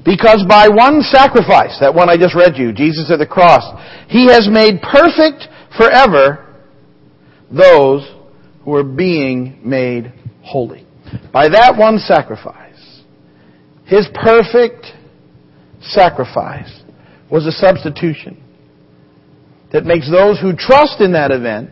Because 0.04 0.44
by 0.48 0.68
one 0.68 1.02
sacrifice, 1.04 1.78
that 1.80 1.94
one 1.94 2.10
I 2.10 2.18
just 2.18 2.34
read 2.34 2.58
you, 2.58 2.74
Jesus 2.74 3.12
at 3.12 3.20
the 3.20 3.26
cross, 3.26 3.64
he 4.08 4.28
has 4.28 4.48
made 4.50 4.82
perfect 4.82 5.48
forever 5.78 6.48
those 7.52 8.10
who 8.64 8.76
are 8.76 8.84
being 8.84 9.60
made 9.64 10.12
holy. 10.42 10.86
By 11.32 11.50
that 11.50 11.76
one 11.78 12.00
sacrifice, 12.00 12.71
his 13.92 14.08
perfect 14.14 14.86
sacrifice 15.82 16.82
was 17.30 17.46
a 17.46 17.52
substitution 17.52 18.42
that 19.74 19.84
makes 19.84 20.10
those 20.10 20.40
who 20.40 20.56
trust 20.56 21.02
in 21.02 21.12
that 21.12 21.30
event 21.30 21.72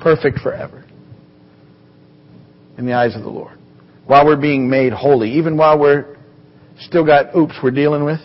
perfect 0.00 0.40
forever 0.40 0.84
in 2.78 2.84
the 2.84 2.94
eyes 2.94 3.14
of 3.14 3.22
the 3.22 3.28
Lord. 3.28 3.56
While 4.06 4.26
we're 4.26 4.40
being 4.40 4.68
made 4.68 4.92
holy, 4.92 5.30
even 5.34 5.56
while 5.56 5.78
we're 5.78 6.16
still 6.80 7.06
got 7.06 7.32
oops 7.36 7.54
we're 7.62 7.70
dealing 7.70 8.04
with, 8.04 8.20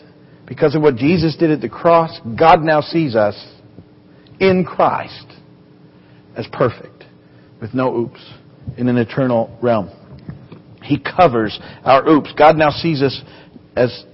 because 0.48 0.74
of 0.74 0.82
what 0.82 0.96
Jesus 0.96 1.38
did 1.38 1.52
at 1.52 1.62
the 1.62 1.70
cross, 1.70 2.20
God 2.40 2.64
now 2.64 2.82
sees 2.82 3.16
us 3.16 3.36
in 4.40 4.66
Christ 4.66 5.28
as 6.36 6.48
perfect, 6.52 7.04
with 7.62 7.76
no 7.76 7.96
oops, 7.96 8.34
in 8.78 8.88
an 8.88 8.98
eternal 8.98 9.56
realm. 9.62 9.92
He 10.84 11.00
covers 11.00 11.60
our 11.84 12.08
oops. 12.08 12.34
God 12.38 12.58
now 12.58 12.70
sees 12.70 13.02
us 13.02 13.22
as 13.76 14.06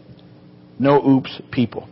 no 0.79 1.05
oops 1.05 1.41
people. 1.51 1.87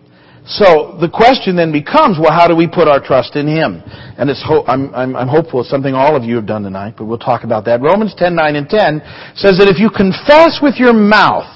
So 0.47 0.95
the 1.01 1.09
question 1.09 1.57
then 1.57 1.73
becomes, 1.73 2.17
well, 2.17 2.31
how 2.31 2.47
do 2.47 2.55
we 2.55 2.67
put 2.67 2.87
our 2.87 3.03
trust 3.03 3.35
in 3.35 3.47
Him? 3.47 3.83
And 4.17 4.29
it's 4.29 4.41
ho- 4.41 4.63
I'm, 4.65 4.95
I'm, 4.95 5.13
I'm 5.15 5.27
hopeful 5.27 5.59
it's 5.59 5.69
something 5.69 5.93
all 5.93 6.15
of 6.15 6.23
you 6.23 6.35
have 6.37 6.45
done 6.45 6.63
tonight, 6.63 6.95
but 6.97 7.03
we'll 7.03 7.19
talk 7.19 7.43
about 7.43 7.65
that. 7.65 7.81
Romans 7.81 8.15
10, 8.17 8.33
9, 8.33 8.55
and 8.55 8.69
10 8.69 9.01
says 9.35 9.59
that 9.59 9.67
if 9.67 9.77
you 9.77 9.89
confess 9.89 10.59
with 10.63 10.75
your 10.77 10.93
mouth 10.93 11.51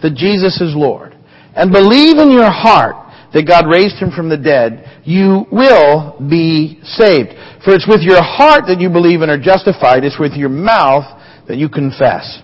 that 0.00 0.14
Jesus 0.16 0.58
is 0.62 0.72
Lord 0.74 1.18
and 1.54 1.70
believe 1.70 2.16
in 2.16 2.32
your 2.32 2.50
heart 2.50 2.96
that 3.34 3.46
God 3.46 3.68
raised 3.68 4.00
Him 4.00 4.10
from 4.10 4.30
the 4.30 4.38
dead, 4.40 5.02
you 5.04 5.44
will 5.52 6.16
be 6.30 6.80
saved. 6.82 7.36
For 7.60 7.76
it's 7.76 7.86
with 7.86 8.00
your 8.00 8.24
heart 8.24 8.64
that 8.68 8.80
you 8.80 8.88
believe 8.88 9.20
and 9.20 9.30
are 9.30 9.40
justified. 9.40 10.02
It's 10.02 10.18
with 10.18 10.32
your 10.32 10.48
mouth 10.48 11.04
that 11.48 11.56
you 11.56 11.68
confess 11.68 12.42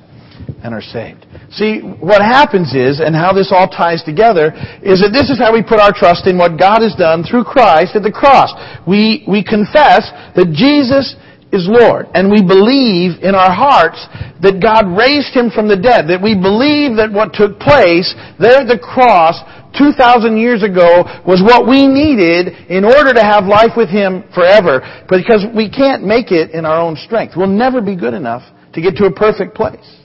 and 0.64 0.74
are 0.74 0.82
saved. 0.82 1.26
See, 1.50 1.80
what 1.80 2.20
happens 2.20 2.74
is, 2.74 2.98
and 2.98 3.14
how 3.14 3.32
this 3.32 3.52
all 3.54 3.68
ties 3.68 4.02
together, 4.02 4.50
is 4.82 5.00
that 5.00 5.14
this 5.14 5.30
is 5.30 5.38
how 5.38 5.52
we 5.52 5.62
put 5.62 5.78
our 5.78 5.92
trust 5.92 6.26
in 6.26 6.36
what 6.36 6.58
God 6.58 6.82
has 6.82 6.94
done 6.96 7.22
through 7.22 7.44
Christ 7.44 7.94
at 7.94 8.02
the 8.02 8.10
cross. 8.10 8.50
We, 8.86 9.22
we 9.28 9.44
confess 9.44 10.10
that 10.34 10.50
Jesus 10.50 11.14
is 11.54 11.70
Lord. 11.70 12.10
And 12.14 12.34
we 12.34 12.42
believe 12.42 13.22
in 13.22 13.38
our 13.38 13.54
hearts 13.54 14.02
that 14.42 14.58
God 14.58 14.90
raised 14.90 15.30
Him 15.30 15.54
from 15.54 15.70
the 15.70 15.78
dead. 15.78 16.10
That 16.10 16.18
we 16.18 16.34
believe 16.34 16.98
that 16.98 17.14
what 17.14 17.30
took 17.30 17.62
place 17.62 18.10
there 18.42 18.66
at 18.66 18.68
the 18.68 18.82
cross 18.82 19.38
2,000 19.78 20.34
years 20.34 20.66
ago 20.66 21.06
was 21.22 21.42
what 21.42 21.70
we 21.70 21.86
needed 21.86 22.66
in 22.66 22.82
order 22.82 23.14
to 23.14 23.22
have 23.22 23.46
life 23.46 23.78
with 23.78 23.88
Him 23.88 24.26
forever. 24.34 24.82
Because 25.06 25.46
we 25.54 25.70
can't 25.70 26.02
make 26.02 26.34
it 26.34 26.50
in 26.50 26.66
our 26.66 26.82
own 26.82 26.98
strength. 26.98 27.38
We'll 27.38 27.46
never 27.46 27.78
be 27.78 27.94
good 27.94 28.14
enough 28.14 28.42
to 28.74 28.80
get 28.80 28.96
to 28.96 29.04
a 29.04 29.12
perfect 29.12 29.54
place. 29.54 30.02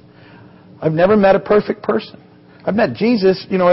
I've 0.81 0.93
never 0.93 1.17
met 1.17 1.35
a 1.35 1.39
perfect 1.39 1.83
person. 1.83 2.23
I've 2.65 2.75
met 2.75 2.93
Jesus, 2.93 3.45
you 3.49 3.57
know, 3.57 3.67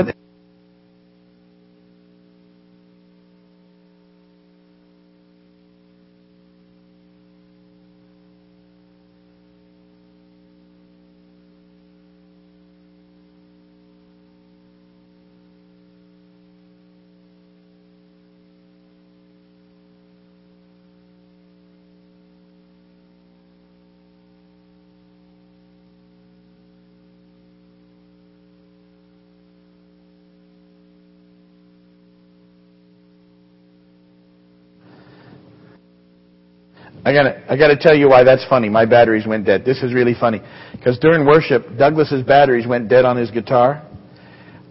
I 37.06 37.12
gotta, 37.12 37.40
I 37.48 37.56
gotta 37.56 37.76
tell 37.76 37.94
you 37.94 38.08
why 38.08 38.24
that's 38.24 38.44
funny. 38.50 38.68
My 38.68 38.84
batteries 38.84 39.28
went 39.28 39.46
dead. 39.46 39.64
This 39.64 39.80
is 39.80 39.94
really 39.94 40.14
funny. 40.18 40.40
Because 40.72 40.98
during 40.98 41.24
worship, 41.24 41.78
Douglas's 41.78 42.24
batteries 42.24 42.66
went 42.66 42.88
dead 42.88 43.04
on 43.04 43.16
his 43.16 43.30
guitar. 43.30 43.86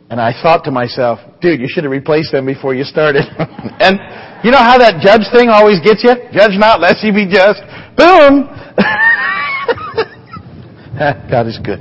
And 0.10 0.20
I 0.20 0.34
thought 0.44 0.66
to 0.66 0.72
myself, 0.72 1.20
dude, 1.40 1.62
you 1.62 1.68
should 1.70 1.86
have 1.86 1.92
replaced 1.92 2.34
them 2.34 2.46
before 2.46 2.76
you 2.76 2.84
started. 2.84 3.24
and 3.80 4.02
you 4.44 4.52
know 4.52 4.58
how 4.58 4.78
that 4.78 5.00
judge 5.02 5.22
thing 5.32 5.48
always 5.48 5.80
gets 5.80 6.04
you? 6.04 6.14
Judge 6.34 6.60
not, 6.60 6.82
lest 6.82 7.06
you 7.06 7.14
be 7.14 7.26
just. 7.26 7.62
Boom! 7.96 8.50
God 11.32 11.48
is 11.48 11.58
good. 11.64 11.80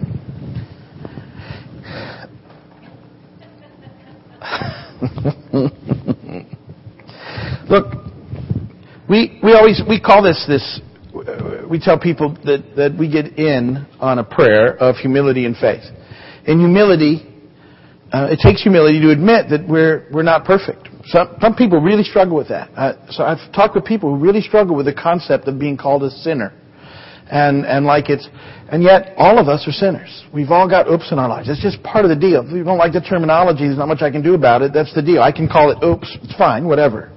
Look, 7.69 8.04
we, 9.09 9.39
we 9.43 9.53
always, 9.53 9.83
we 9.89 10.01
call 10.01 10.23
this, 10.23 10.45
this, 10.49 10.81
we 11.69 11.79
tell 11.79 11.99
people 11.99 12.37
that, 12.45 12.75
that 12.77 12.97
we 12.99 13.11
get 13.11 13.39
in 13.39 13.87
on 14.01 14.19
a 14.19 14.25
prayer 14.25 14.77
of 14.77 14.97
humility 14.97 15.45
and 15.45 15.57
faith. 15.57 15.83
In 16.47 16.59
humility, 16.59 17.31
uh, 18.13 18.29
it 18.31 18.39
takes 18.43 18.63
humility 18.63 19.01
to 19.01 19.11
admit 19.11 19.51
that 19.51 19.67
we're, 19.69 20.09
we're 20.13 20.23
not 20.23 20.45
perfect. 20.45 20.89
Some, 21.07 21.37
some 21.41 21.55
people 21.55 21.81
really 21.81 22.03
struggle 22.03 22.37
with 22.37 22.49
that. 22.49 22.71
Uh, 22.77 22.95
so 23.11 23.25
I've 23.25 23.53
talked 23.53 23.75
with 23.75 23.85
people 23.85 24.17
who 24.17 24.23
really 24.23 24.41
struggle 24.41 24.75
with 24.75 24.87
the 24.87 24.95
concept 24.95 25.49
of 25.49 25.59
being 25.59 25.77
called 25.77 26.03
a 26.03 26.11
sinner. 26.11 26.53
And, 27.31 27.65
and 27.65 27.85
like 27.87 28.11
it's, 28.11 28.29
and 28.71 28.83
yet 28.83 29.15
all 29.17 29.39
of 29.39 29.49
us 29.49 29.67
are 29.67 29.73
sinners. 29.73 30.25
We've 30.33 30.51
all 30.51 30.69
got 30.69 30.89
oops 30.89 31.11
in 31.13 31.19
our 31.19 31.29
lives. 31.29 31.49
It's 31.49 31.63
just 31.63 31.83
part 31.83 32.05
of 32.05 32.09
the 32.09 32.17
deal. 32.17 32.47
If 32.47 32.53
you 32.53 32.65
don't 32.65 32.79
like 32.79 32.93
the 32.93 33.01
terminology, 33.01 33.65
there's 33.65 33.79
not 33.79 33.89
much 33.89 34.03
I 34.03 34.11
can 34.11 34.23
do 34.23 34.35
about 34.35 34.63
it. 34.63 34.73
That's 34.73 34.95
the 34.95 35.03
deal. 35.03 35.23
I 35.23 35.33
can 35.33 35.49
call 35.49 35.71
it 35.71 35.85
oops. 35.85 36.17
It's 36.23 36.35
fine, 36.37 36.67
whatever. 36.67 37.14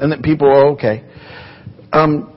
And 0.00 0.12
that 0.12 0.22
people 0.22 0.48
are 0.48 0.66
okay. 0.68 1.04
Um, 1.92 2.34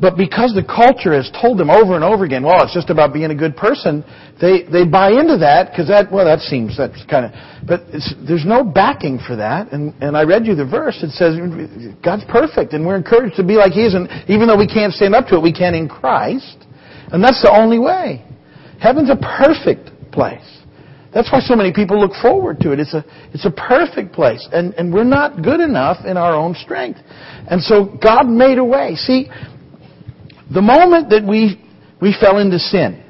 but 0.00 0.16
because 0.16 0.54
the 0.54 0.64
culture 0.64 1.12
has 1.12 1.30
told 1.42 1.58
them 1.58 1.68
over 1.68 1.94
and 1.94 2.02
over 2.02 2.24
again, 2.24 2.42
well, 2.42 2.64
it's 2.64 2.72
just 2.72 2.88
about 2.88 3.12
being 3.12 3.30
a 3.30 3.34
good 3.34 3.54
person, 3.54 4.02
they, 4.40 4.64
they 4.64 4.86
buy 4.88 5.10
into 5.12 5.36
that 5.36 5.70
because 5.70 5.88
that, 5.88 6.10
well, 6.10 6.24
that 6.24 6.40
seems, 6.40 6.74
that's 6.74 7.04
kind 7.04 7.26
of, 7.26 7.32
but 7.68 7.84
there's 8.26 8.46
no 8.48 8.64
backing 8.64 9.20
for 9.20 9.36
that. 9.36 9.72
And, 9.72 9.92
and 10.00 10.16
I 10.16 10.24
read 10.24 10.46
you 10.46 10.54
the 10.54 10.64
verse. 10.64 10.96
It 11.02 11.10
says, 11.10 11.36
God's 12.02 12.24
perfect 12.32 12.72
and 12.72 12.86
we're 12.86 12.96
encouraged 12.96 13.36
to 13.36 13.44
be 13.44 13.60
like 13.60 13.72
He 13.72 13.84
is. 13.84 13.92
And 13.92 14.08
even 14.26 14.48
though 14.48 14.56
we 14.56 14.66
can't 14.66 14.94
stand 14.94 15.14
up 15.14 15.26
to 15.28 15.36
it, 15.36 15.42
we 15.42 15.52
can 15.52 15.74
in 15.74 15.86
Christ. 15.86 16.64
And 17.12 17.22
that's 17.22 17.42
the 17.42 17.52
only 17.52 17.78
way. 17.78 18.24
Heaven's 18.80 19.10
a 19.10 19.20
perfect 19.20 19.90
place. 20.12 20.64
That's 21.12 21.30
why 21.32 21.40
so 21.40 21.56
many 21.56 21.72
people 21.72 21.98
look 21.98 22.12
forward 22.22 22.60
to 22.60 22.72
it. 22.72 22.78
It's 22.78 22.94
a, 22.94 23.04
it's 23.32 23.44
a 23.44 23.50
perfect 23.50 24.12
place. 24.12 24.46
And, 24.52 24.74
and 24.74 24.94
we're 24.94 25.04
not 25.04 25.42
good 25.42 25.60
enough 25.60 26.04
in 26.06 26.16
our 26.16 26.34
own 26.34 26.54
strength. 26.54 27.00
And 27.04 27.60
so 27.60 27.98
God 28.00 28.28
made 28.28 28.58
a 28.58 28.64
way. 28.64 28.94
See, 28.94 29.28
the 30.52 30.62
moment 30.62 31.10
that 31.10 31.26
we, 31.26 31.60
we 32.00 32.14
fell 32.20 32.38
into 32.38 32.58
sin, 32.58 33.02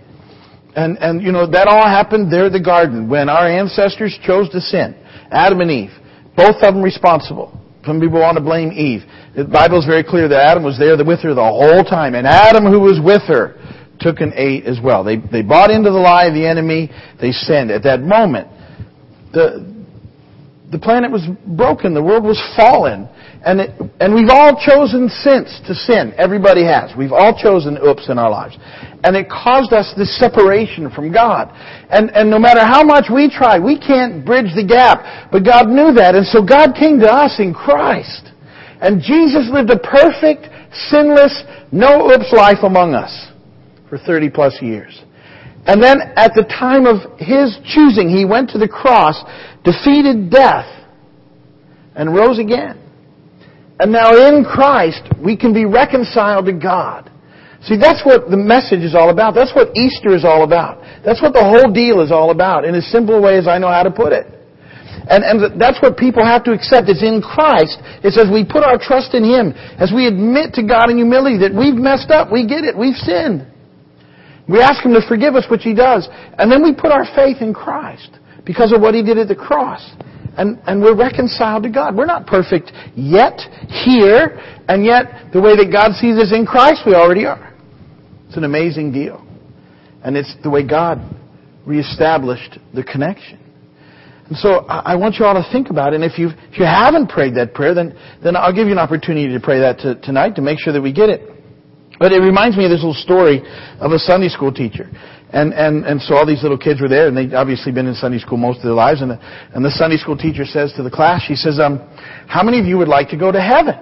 and, 0.74 0.96
and 0.98 1.22
you 1.22 1.32
know, 1.32 1.50
that 1.50 1.66
all 1.68 1.86
happened 1.86 2.32
there 2.32 2.46
in 2.46 2.52
the 2.52 2.60
garden 2.60 3.08
when 3.08 3.28
our 3.28 3.46
ancestors 3.46 4.18
chose 4.24 4.48
to 4.50 4.60
sin. 4.60 4.94
Adam 5.30 5.60
and 5.60 5.70
Eve. 5.70 5.90
Both 6.36 6.56
of 6.62 6.74
them 6.74 6.82
responsible. 6.82 7.52
Some 7.84 8.00
people 8.00 8.20
want 8.20 8.36
to 8.36 8.44
blame 8.44 8.72
Eve. 8.72 9.02
The 9.36 9.44
Bible 9.44 9.78
is 9.78 9.84
very 9.84 10.04
clear 10.04 10.28
that 10.28 10.40
Adam 10.40 10.64
was 10.64 10.78
there 10.78 10.96
with 11.02 11.20
her 11.20 11.34
the 11.34 11.42
whole 11.42 11.84
time. 11.84 12.14
And 12.14 12.26
Adam, 12.26 12.64
who 12.64 12.80
was 12.80 13.00
with 13.02 13.22
her, 13.28 13.59
took 14.00 14.20
and 14.20 14.32
ate 14.34 14.64
as 14.64 14.78
well. 14.82 15.04
They, 15.04 15.16
they 15.16 15.42
bought 15.42 15.70
into 15.70 15.90
the 15.90 15.98
lie 15.98 16.24
of 16.24 16.34
the 16.34 16.46
enemy. 16.46 16.90
They 17.20 17.32
sinned. 17.32 17.70
At 17.70 17.82
that 17.84 18.00
moment, 18.00 18.48
the, 19.32 19.84
the 20.72 20.78
planet 20.78 21.10
was 21.10 21.26
broken, 21.46 21.94
the 21.94 22.02
world 22.02 22.24
was 22.24 22.40
fallen, 22.56 23.08
and 23.44 23.60
it, 23.60 23.70
and 24.00 24.14
we've 24.14 24.28
all 24.28 24.54
chosen 24.60 25.08
since 25.08 25.60
to 25.66 25.74
sin. 25.74 26.12
Everybody 26.18 26.64
has. 26.64 26.92
We've 26.96 27.12
all 27.12 27.36
chosen 27.36 27.78
oops 27.78 28.08
in 28.08 28.18
our 28.18 28.30
lives. 28.30 28.56
And 29.02 29.16
it 29.16 29.30
caused 29.30 29.72
us 29.72 29.92
this 29.96 30.12
separation 30.18 30.90
from 30.90 31.12
God. 31.12 31.48
And, 31.88 32.10
and 32.10 32.30
no 32.30 32.38
matter 32.38 32.60
how 32.60 32.84
much 32.84 33.06
we 33.12 33.30
try, 33.30 33.58
we 33.58 33.80
can't 33.80 34.26
bridge 34.26 34.52
the 34.54 34.66
gap. 34.66 35.30
But 35.32 35.44
God 35.44 35.68
knew 35.68 35.92
that, 35.94 36.14
and 36.14 36.26
so 36.26 36.44
God 36.44 36.74
came 36.78 37.00
to 37.00 37.10
us 37.10 37.40
in 37.40 37.54
Christ. 37.54 38.28
And 38.82 39.00
Jesus 39.00 39.48
lived 39.50 39.70
a 39.70 39.78
perfect, 39.78 40.46
sinless, 40.90 41.42
no 41.72 42.12
oops 42.12 42.32
life 42.32 42.62
among 42.62 42.94
us 42.94 43.29
for 43.90 43.98
30 43.98 44.30
plus 44.30 44.56
years. 44.62 45.02
And 45.66 45.82
then 45.82 46.00
at 46.16 46.32
the 46.34 46.44
time 46.44 46.86
of 46.86 47.18
his 47.18 47.58
choosing, 47.68 48.08
he 48.08 48.24
went 48.24 48.48
to 48.50 48.58
the 48.58 48.68
cross, 48.68 49.20
defeated 49.62 50.30
death, 50.30 50.64
and 51.94 52.14
rose 52.14 52.38
again. 52.38 52.80
And 53.78 53.92
now 53.92 54.12
in 54.12 54.44
Christ, 54.44 55.02
we 55.22 55.36
can 55.36 55.52
be 55.52 55.66
reconciled 55.66 56.46
to 56.46 56.52
God. 56.52 57.10
See, 57.64 57.76
that's 57.76 58.00
what 58.04 58.30
the 58.30 58.40
message 58.40 58.80
is 58.80 58.94
all 58.94 59.10
about. 59.10 59.34
That's 59.34 59.52
what 59.52 59.76
Easter 59.76 60.16
is 60.16 60.24
all 60.24 60.44
about. 60.44 60.80
That's 61.04 61.20
what 61.20 61.34
the 61.34 61.44
whole 61.44 61.68
deal 61.68 62.00
is 62.00 62.10
all 62.10 62.30
about, 62.30 62.64
in 62.64 62.74
as 62.74 62.88
simple 62.88 63.16
a 63.16 63.20
way 63.20 63.36
as 63.36 63.46
I 63.46 63.58
know 63.58 63.68
how 63.68 63.82
to 63.82 63.90
put 63.90 64.12
it. 64.12 64.24
And, 65.08 65.24
and 65.24 65.60
that's 65.60 65.76
what 65.82 65.96
people 65.96 66.24
have 66.24 66.44
to 66.44 66.52
accept. 66.52 66.88
It's 66.88 67.04
in 67.04 67.20
Christ. 67.20 67.76
It's 68.00 68.16
as 68.16 68.32
we 68.32 68.48
put 68.48 68.64
our 68.64 68.80
trust 68.80 69.12
in 69.12 69.24
Him, 69.24 69.52
as 69.76 69.92
we 69.92 70.06
admit 70.06 70.54
to 70.56 70.62
God 70.64 70.88
in 70.88 70.96
humility 70.96 71.36
that 71.44 71.52
we've 71.52 71.76
messed 71.76 72.08
up, 72.08 72.32
we 72.32 72.48
get 72.48 72.64
it, 72.64 72.72
we've 72.72 72.96
sinned. 72.96 73.49
We 74.50 74.60
ask 74.60 74.84
Him 74.84 74.92
to 74.94 75.00
forgive 75.06 75.34
us, 75.34 75.44
which 75.50 75.62
He 75.62 75.74
does. 75.74 76.08
And 76.38 76.50
then 76.50 76.62
we 76.62 76.74
put 76.74 76.90
our 76.90 77.04
faith 77.14 77.38
in 77.40 77.54
Christ 77.54 78.10
because 78.44 78.72
of 78.72 78.80
what 78.80 78.94
He 78.94 79.02
did 79.02 79.18
at 79.18 79.28
the 79.28 79.36
cross. 79.36 79.88
And, 80.36 80.58
and 80.66 80.80
we're 80.80 80.96
reconciled 80.96 81.64
to 81.64 81.70
God. 81.70 81.96
We're 81.96 82.06
not 82.06 82.26
perfect 82.26 82.72
yet, 82.94 83.38
here, 83.68 84.40
and 84.68 84.84
yet 84.84 85.32
the 85.32 85.40
way 85.40 85.56
that 85.56 85.70
God 85.70 85.92
sees 85.94 86.16
us 86.18 86.32
in 86.32 86.46
Christ, 86.46 86.82
we 86.86 86.94
already 86.94 87.26
are. 87.26 87.52
It's 88.26 88.36
an 88.36 88.44
amazing 88.44 88.92
deal. 88.92 89.26
And 90.02 90.16
it's 90.16 90.34
the 90.42 90.50
way 90.50 90.66
God 90.66 90.98
reestablished 91.66 92.58
the 92.74 92.82
connection. 92.82 93.38
And 94.28 94.38
so 94.38 94.64
I 94.66 94.94
want 94.94 95.16
you 95.18 95.24
all 95.24 95.34
to 95.34 95.52
think 95.52 95.70
about 95.70 95.92
it. 95.92 95.96
And 96.00 96.04
if 96.04 96.16
you 96.16 96.28
if 96.28 96.58
you 96.58 96.64
haven't 96.64 97.08
prayed 97.08 97.34
that 97.34 97.52
prayer, 97.52 97.74
then 97.74 97.98
then 98.22 98.36
I'll 98.36 98.54
give 98.54 98.66
you 98.66 98.72
an 98.72 98.78
opportunity 98.78 99.32
to 99.32 99.40
pray 99.40 99.58
that 99.58 99.80
to, 99.80 99.96
tonight 99.96 100.36
to 100.36 100.42
make 100.42 100.60
sure 100.60 100.72
that 100.72 100.80
we 100.80 100.92
get 100.92 101.10
it. 101.10 101.39
But 102.00 102.12
it 102.12 102.24
reminds 102.24 102.56
me 102.56 102.64
of 102.64 102.72
this 102.72 102.80
little 102.80 102.96
story 102.96 103.44
of 103.78 103.92
a 103.92 103.98
Sunday 103.98 104.32
school 104.32 104.50
teacher. 104.50 104.88
And, 105.36 105.52
and, 105.52 105.84
and 105.84 106.00
so 106.00 106.16
all 106.16 106.24
these 106.24 106.42
little 106.42 106.56
kids 106.56 106.80
were 106.80 106.88
there, 106.88 107.06
and 107.06 107.14
they'd 107.14 107.34
obviously 107.34 107.72
been 107.72 107.86
in 107.86 107.94
Sunday 107.94 108.18
school 108.18 108.38
most 108.38 108.56
of 108.56 108.62
their 108.64 108.72
lives. 108.72 109.02
And 109.02 109.12
the, 109.12 109.20
and 109.52 109.62
the 109.62 109.70
Sunday 109.70 109.98
school 109.98 110.16
teacher 110.16 110.46
says 110.46 110.72
to 110.80 110.82
the 110.82 110.90
class, 110.90 111.20
she 111.28 111.36
says, 111.36 111.60
um, 111.60 111.76
how 112.26 112.42
many 112.42 112.58
of 112.58 112.64
you 112.64 112.78
would 112.78 112.88
like 112.88 113.10
to 113.10 113.18
go 113.18 113.30
to 113.30 113.38
heaven? 113.38 113.76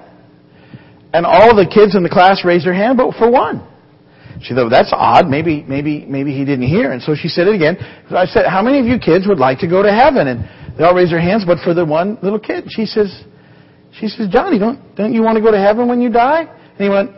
And 1.15 1.25
all 1.25 1.49
of 1.49 1.57
the 1.57 1.71
kids 1.71 1.95
in 1.95 2.03
the 2.03 2.11
class 2.11 2.45
raised 2.45 2.67
their 2.67 2.75
hand, 2.75 2.99
but 2.99 3.15
for 3.15 3.31
one. 3.31 3.63
She 4.43 4.53
thought, 4.53 4.69
that's 4.69 4.91
odd. 4.93 5.31
Maybe, 5.31 5.63
maybe, 5.63 6.05
maybe 6.05 6.35
he 6.35 6.45
didn't 6.45 6.67
hear. 6.67 6.91
And 6.91 7.01
so 7.01 7.15
she 7.15 7.29
said 7.29 7.47
it 7.47 7.55
again. 7.55 7.79
So 8.11 8.17
I 8.17 8.27
said, 8.27 8.47
how 8.47 8.63
many 8.63 8.81
of 8.81 8.87
you 8.87 8.99
kids 8.99 9.27
would 9.27 9.39
like 9.39 9.59
to 9.61 9.69
go 9.69 9.81
to 9.81 9.95
heaven? 9.95 10.27
And 10.27 10.43
they 10.77 10.83
all 10.83 10.95
raised 10.95 11.13
their 11.13 11.23
hands, 11.23 11.45
but 11.47 11.59
for 11.63 11.73
the 11.73 11.87
one 11.87 12.19
little 12.21 12.39
kid. 12.39 12.67
She 12.69 12.85
says, 12.85 13.15
she 13.95 14.09
says, 14.09 14.27
Johnny, 14.29 14.59
don't, 14.59 14.95
don't 14.97 15.15
you 15.15 15.23
want 15.23 15.37
to 15.37 15.43
go 15.43 15.51
to 15.51 15.59
heaven 15.59 15.87
when 15.87 16.01
you 16.01 16.11
die? 16.11 16.43
And 16.43 16.79
he 16.79 16.89
went, 16.89 17.11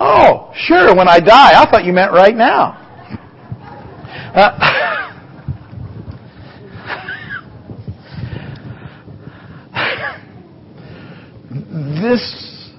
Oh, 0.00 0.52
sure, 0.54 0.94
when 0.94 1.08
I 1.08 1.18
die. 1.20 1.60
I 1.60 1.68
thought 1.70 1.84
you 1.84 1.92
meant 1.92 2.12
right 2.12 2.36
now. 2.36 2.84
Uh, 4.34 4.84
this 12.00 12.70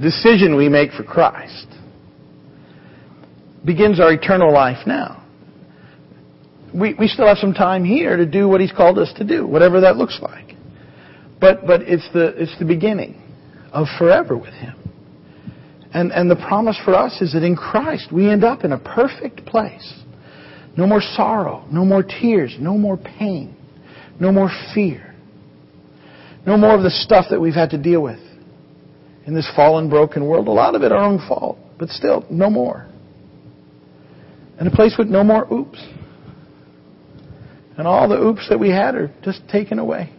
decision 0.00 0.56
we 0.56 0.68
make 0.68 0.90
for 0.92 1.04
Christ 1.04 1.66
begins 3.64 4.00
our 4.00 4.12
eternal 4.12 4.52
life 4.52 4.86
now. 4.86 5.24
We, 6.74 6.94
we 6.94 7.06
still 7.06 7.28
have 7.28 7.38
some 7.38 7.54
time 7.54 7.84
here 7.84 8.16
to 8.16 8.26
do 8.26 8.48
what 8.48 8.60
He's 8.60 8.72
called 8.72 8.98
us 8.98 9.12
to 9.18 9.24
do, 9.24 9.46
whatever 9.46 9.80
that 9.82 9.96
looks 9.96 10.18
like. 10.20 10.56
But, 11.40 11.66
but 11.66 11.82
it's, 11.82 12.08
the, 12.12 12.34
it's 12.40 12.58
the 12.58 12.64
beginning 12.64 13.22
of 13.72 13.86
forever 13.98 14.36
with 14.36 14.54
Him. 14.54 14.83
And, 15.94 16.10
and 16.10 16.28
the 16.28 16.36
promise 16.36 16.78
for 16.84 16.94
us 16.94 17.22
is 17.22 17.32
that 17.34 17.44
in 17.44 17.54
Christ 17.54 18.12
we 18.12 18.28
end 18.28 18.42
up 18.42 18.64
in 18.64 18.72
a 18.72 18.78
perfect 18.78 19.46
place. 19.46 20.02
No 20.76 20.88
more 20.88 21.00
sorrow, 21.00 21.64
no 21.70 21.84
more 21.84 22.02
tears, 22.02 22.56
no 22.58 22.76
more 22.76 22.96
pain, 22.96 23.56
no 24.18 24.32
more 24.32 24.50
fear. 24.74 25.14
No 26.44 26.56
more 26.56 26.74
of 26.74 26.82
the 26.82 26.90
stuff 26.90 27.26
that 27.30 27.40
we've 27.40 27.54
had 27.54 27.70
to 27.70 27.78
deal 27.78 28.02
with 28.02 28.18
in 29.24 29.34
this 29.34 29.50
fallen, 29.54 29.88
broken 29.88 30.26
world. 30.26 30.48
A 30.48 30.50
lot 30.50 30.74
of 30.74 30.82
it 30.82 30.90
our 30.90 31.02
own 31.02 31.18
fault, 31.28 31.58
but 31.78 31.88
still, 31.88 32.26
no 32.28 32.50
more. 32.50 32.86
And 34.58 34.68
a 34.68 34.70
place 34.70 34.96
with 34.98 35.08
no 35.08 35.22
more 35.22 35.50
oops. 35.52 35.78
And 37.78 37.86
all 37.86 38.08
the 38.08 38.20
oops 38.20 38.48
that 38.50 38.58
we 38.58 38.70
had 38.70 38.94
are 38.94 39.12
just 39.22 39.48
taken 39.48 39.78
away. 39.78 40.12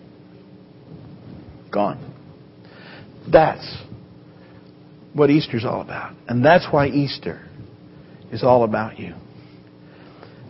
Gone. 1.72 2.14
That's 3.32 3.78
what 5.16 5.30
Easter's 5.30 5.66
all 5.66 5.82
about. 5.82 6.14
And 6.28 6.44
that's 6.44 6.68
why 6.72 6.88
Easter 6.88 7.42
is 8.32 8.44
all 8.44 8.64
about 8.64 9.00
you. 9.00 9.16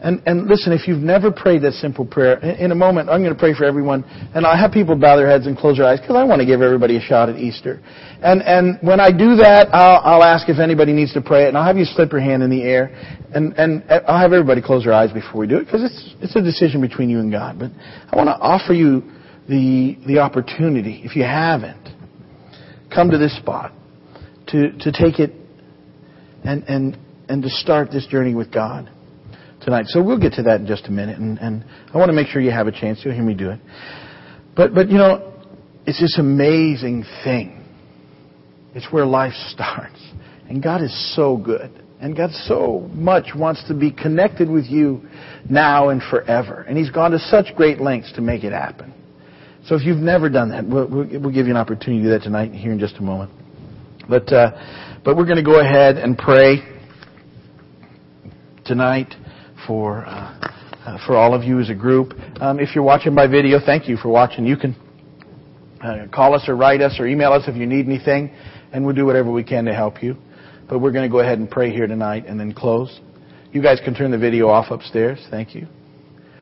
And, 0.01 0.21
and 0.25 0.47
listen, 0.47 0.73
if 0.73 0.87
you've 0.87 1.01
never 1.01 1.31
prayed 1.31 1.61
that 1.61 1.73
simple 1.73 2.05
prayer, 2.05 2.37
in, 2.37 2.71
a 2.71 2.75
moment 2.75 3.09
I'm 3.09 3.21
going 3.21 3.33
to 3.33 3.39
pray 3.39 3.53
for 3.55 3.63
everyone, 3.63 4.03
and 4.35 4.45
I'll 4.45 4.57
have 4.57 4.71
people 4.71 4.95
bow 4.95 5.15
their 5.15 5.27
heads 5.27 5.47
and 5.47 5.57
close 5.57 5.77
their 5.77 5.85
eyes 5.85 5.99
because 5.99 6.15
I 6.15 6.23
want 6.23 6.41
to 6.41 6.45
give 6.45 6.61
everybody 6.61 6.97
a 6.97 7.01
shot 7.01 7.29
at 7.29 7.37
Easter. 7.37 7.81
And 8.21 8.41
and 8.43 8.77
when 8.81 8.99
I 8.99 9.11
do 9.11 9.37
that, 9.37 9.69
I'll, 9.73 10.01
I'll 10.03 10.23
ask 10.23 10.49
if 10.49 10.59
anybody 10.59 10.93
needs 10.93 11.13
to 11.13 11.21
pray 11.21 11.45
it, 11.45 11.47
and 11.47 11.57
I'll 11.57 11.65
have 11.65 11.77
you 11.77 11.85
slip 11.85 12.11
your 12.11 12.21
hand 12.21 12.43
in 12.43 12.49
the 12.49 12.61
air, 12.63 12.93
and 13.33 13.53
and 13.53 13.83
I'll 14.07 14.19
have 14.19 14.33
everybody 14.33 14.61
close 14.61 14.83
their 14.83 14.93
eyes 14.93 15.11
before 15.11 15.41
we 15.41 15.47
do 15.47 15.57
it 15.57 15.65
because 15.65 15.83
it's 15.83 16.15
it's 16.21 16.35
a 16.35 16.41
decision 16.41 16.81
between 16.81 17.09
you 17.09 17.19
and 17.19 17.31
God. 17.31 17.57
But 17.57 17.71
I 18.11 18.15
want 18.15 18.27
to 18.27 18.37
offer 18.37 18.73
you 18.73 19.01
the 19.47 19.97
the 20.05 20.19
opportunity, 20.19 21.01
if 21.03 21.15
you 21.15 21.23
haven't, 21.23 21.89
come 22.93 23.09
to 23.09 23.17
this 23.17 23.35
spot 23.37 23.71
to, 24.47 24.71
to 24.79 24.91
take 24.91 25.19
it 25.19 25.33
and, 26.43 26.63
and, 26.67 26.97
and 27.27 27.43
to 27.43 27.49
start 27.49 27.91
this 27.91 28.05
journey 28.07 28.35
with 28.35 28.51
God 28.51 28.89
tonight. 29.61 29.85
So 29.87 30.01
we'll 30.01 30.19
get 30.19 30.33
to 30.33 30.43
that 30.43 30.61
in 30.61 30.67
just 30.67 30.87
a 30.87 30.91
minute, 30.91 31.17
and, 31.17 31.37
and 31.39 31.65
I 31.93 31.97
want 31.97 32.09
to 32.09 32.13
make 32.13 32.27
sure 32.27 32.41
you 32.41 32.51
have 32.51 32.67
a 32.67 32.71
chance. 32.71 33.01
You'll 33.03 33.15
hear 33.15 33.23
me 33.23 33.33
do 33.33 33.49
it. 33.49 33.59
But, 34.55 34.73
but 34.73 34.89
you 34.89 34.97
know, 34.97 35.33
it's 35.85 35.99
this 35.99 36.17
amazing 36.19 37.05
thing. 37.23 37.63
It's 38.73 38.91
where 38.91 39.05
life 39.05 39.33
starts. 39.49 39.99
And 40.47 40.61
God 40.61 40.81
is 40.81 41.15
so 41.15 41.37
good. 41.37 41.81
And 41.99 42.15
God 42.15 42.29
so 42.31 42.87
much 42.93 43.29
wants 43.35 43.63
to 43.67 43.73
be 43.73 43.89
connected 43.91 44.49
with 44.49 44.65
you 44.65 45.01
now 45.49 45.89
and 45.89 46.01
forever. 46.03 46.61
And 46.67 46.77
He's 46.77 46.91
gone 46.91 47.11
to 47.11 47.19
such 47.19 47.55
great 47.55 47.79
lengths 47.79 48.11
to 48.13 48.21
make 48.21 48.43
it 48.43 48.51
happen. 48.51 48.93
So 49.65 49.75
if 49.75 49.83
you've 49.83 49.97
never 49.97 50.29
done 50.29 50.49
that, 50.49 50.67
we'll, 50.67 50.87
we'll, 50.87 51.07
we'll 51.21 51.33
give 51.33 51.47
you 51.47 51.51
an 51.53 51.57
opportunity 51.57 52.03
to 52.03 52.03
do 52.03 52.09
that 52.11 52.21
tonight 52.21 52.51
here 52.51 52.71
in 52.71 52.79
just 52.79 52.97
a 52.97 53.01
moment. 53.01 53.31
But, 54.07 54.31
uh, 54.31 54.51
but 55.03 55.17
we're 55.17 55.25
going 55.25 55.37
to 55.37 55.43
go 55.43 55.59
ahead 55.59 55.97
and 55.97 56.17
pray 56.17 56.57
tonight 58.65 59.13
for, 59.67 60.05
uh, 60.05 60.11
uh, 60.85 60.97
for 61.05 61.15
all 61.15 61.33
of 61.33 61.43
you 61.43 61.59
as 61.59 61.69
a 61.69 61.75
group. 61.75 62.13
Um, 62.39 62.59
if 62.59 62.75
you're 62.75 62.83
watching 62.83 63.15
by 63.15 63.27
video, 63.27 63.59
thank 63.63 63.87
you 63.87 63.97
for 63.97 64.09
watching. 64.09 64.45
You 64.45 64.57
can 64.57 64.75
uh, 65.81 66.07
call 66.13 66.35
us 66.35 66.43
or 66.47 66.55
write 66.55 66.81
us 66.81 66.97
or 66.99 67.07
email 67.07 67.31
us 67.33 67.43
if 67.47 67.55
you 67.55 67.65
need 67.65 67.85
anything, 67.85 68.31
and 68.71 68.85
we'll 68.85 68.95
do 68.95 69.05
whatever 69.05 69.31
we 69.31 69.43
can 69.43 69.65
to 69.65 69.73
help 69.73 70.01
you. 70.01 70.15
But 70.67 70.79
we're 70.79 70.91
going 70.91 71.09
to 71.09 71.11
go 71.11 71.19
ahead 71.19 71.39
and 71.39 71.49
pray 71.49 71.71
here 71.71 71.87
tonight 71.87 72.25
and 72.27 72.39
then 72.39 72.53
close. 72.53 72.99
You 73.51 73.61
guys 73.61 73.79
can 73.83 73.93
turn 73.93 74.11
the 74.11 74.17
video 74.17 74.49
off 74.49 74.71
upstairs. 74.71 75.19
Thank 75.29 75.55
you. 75.55 75.67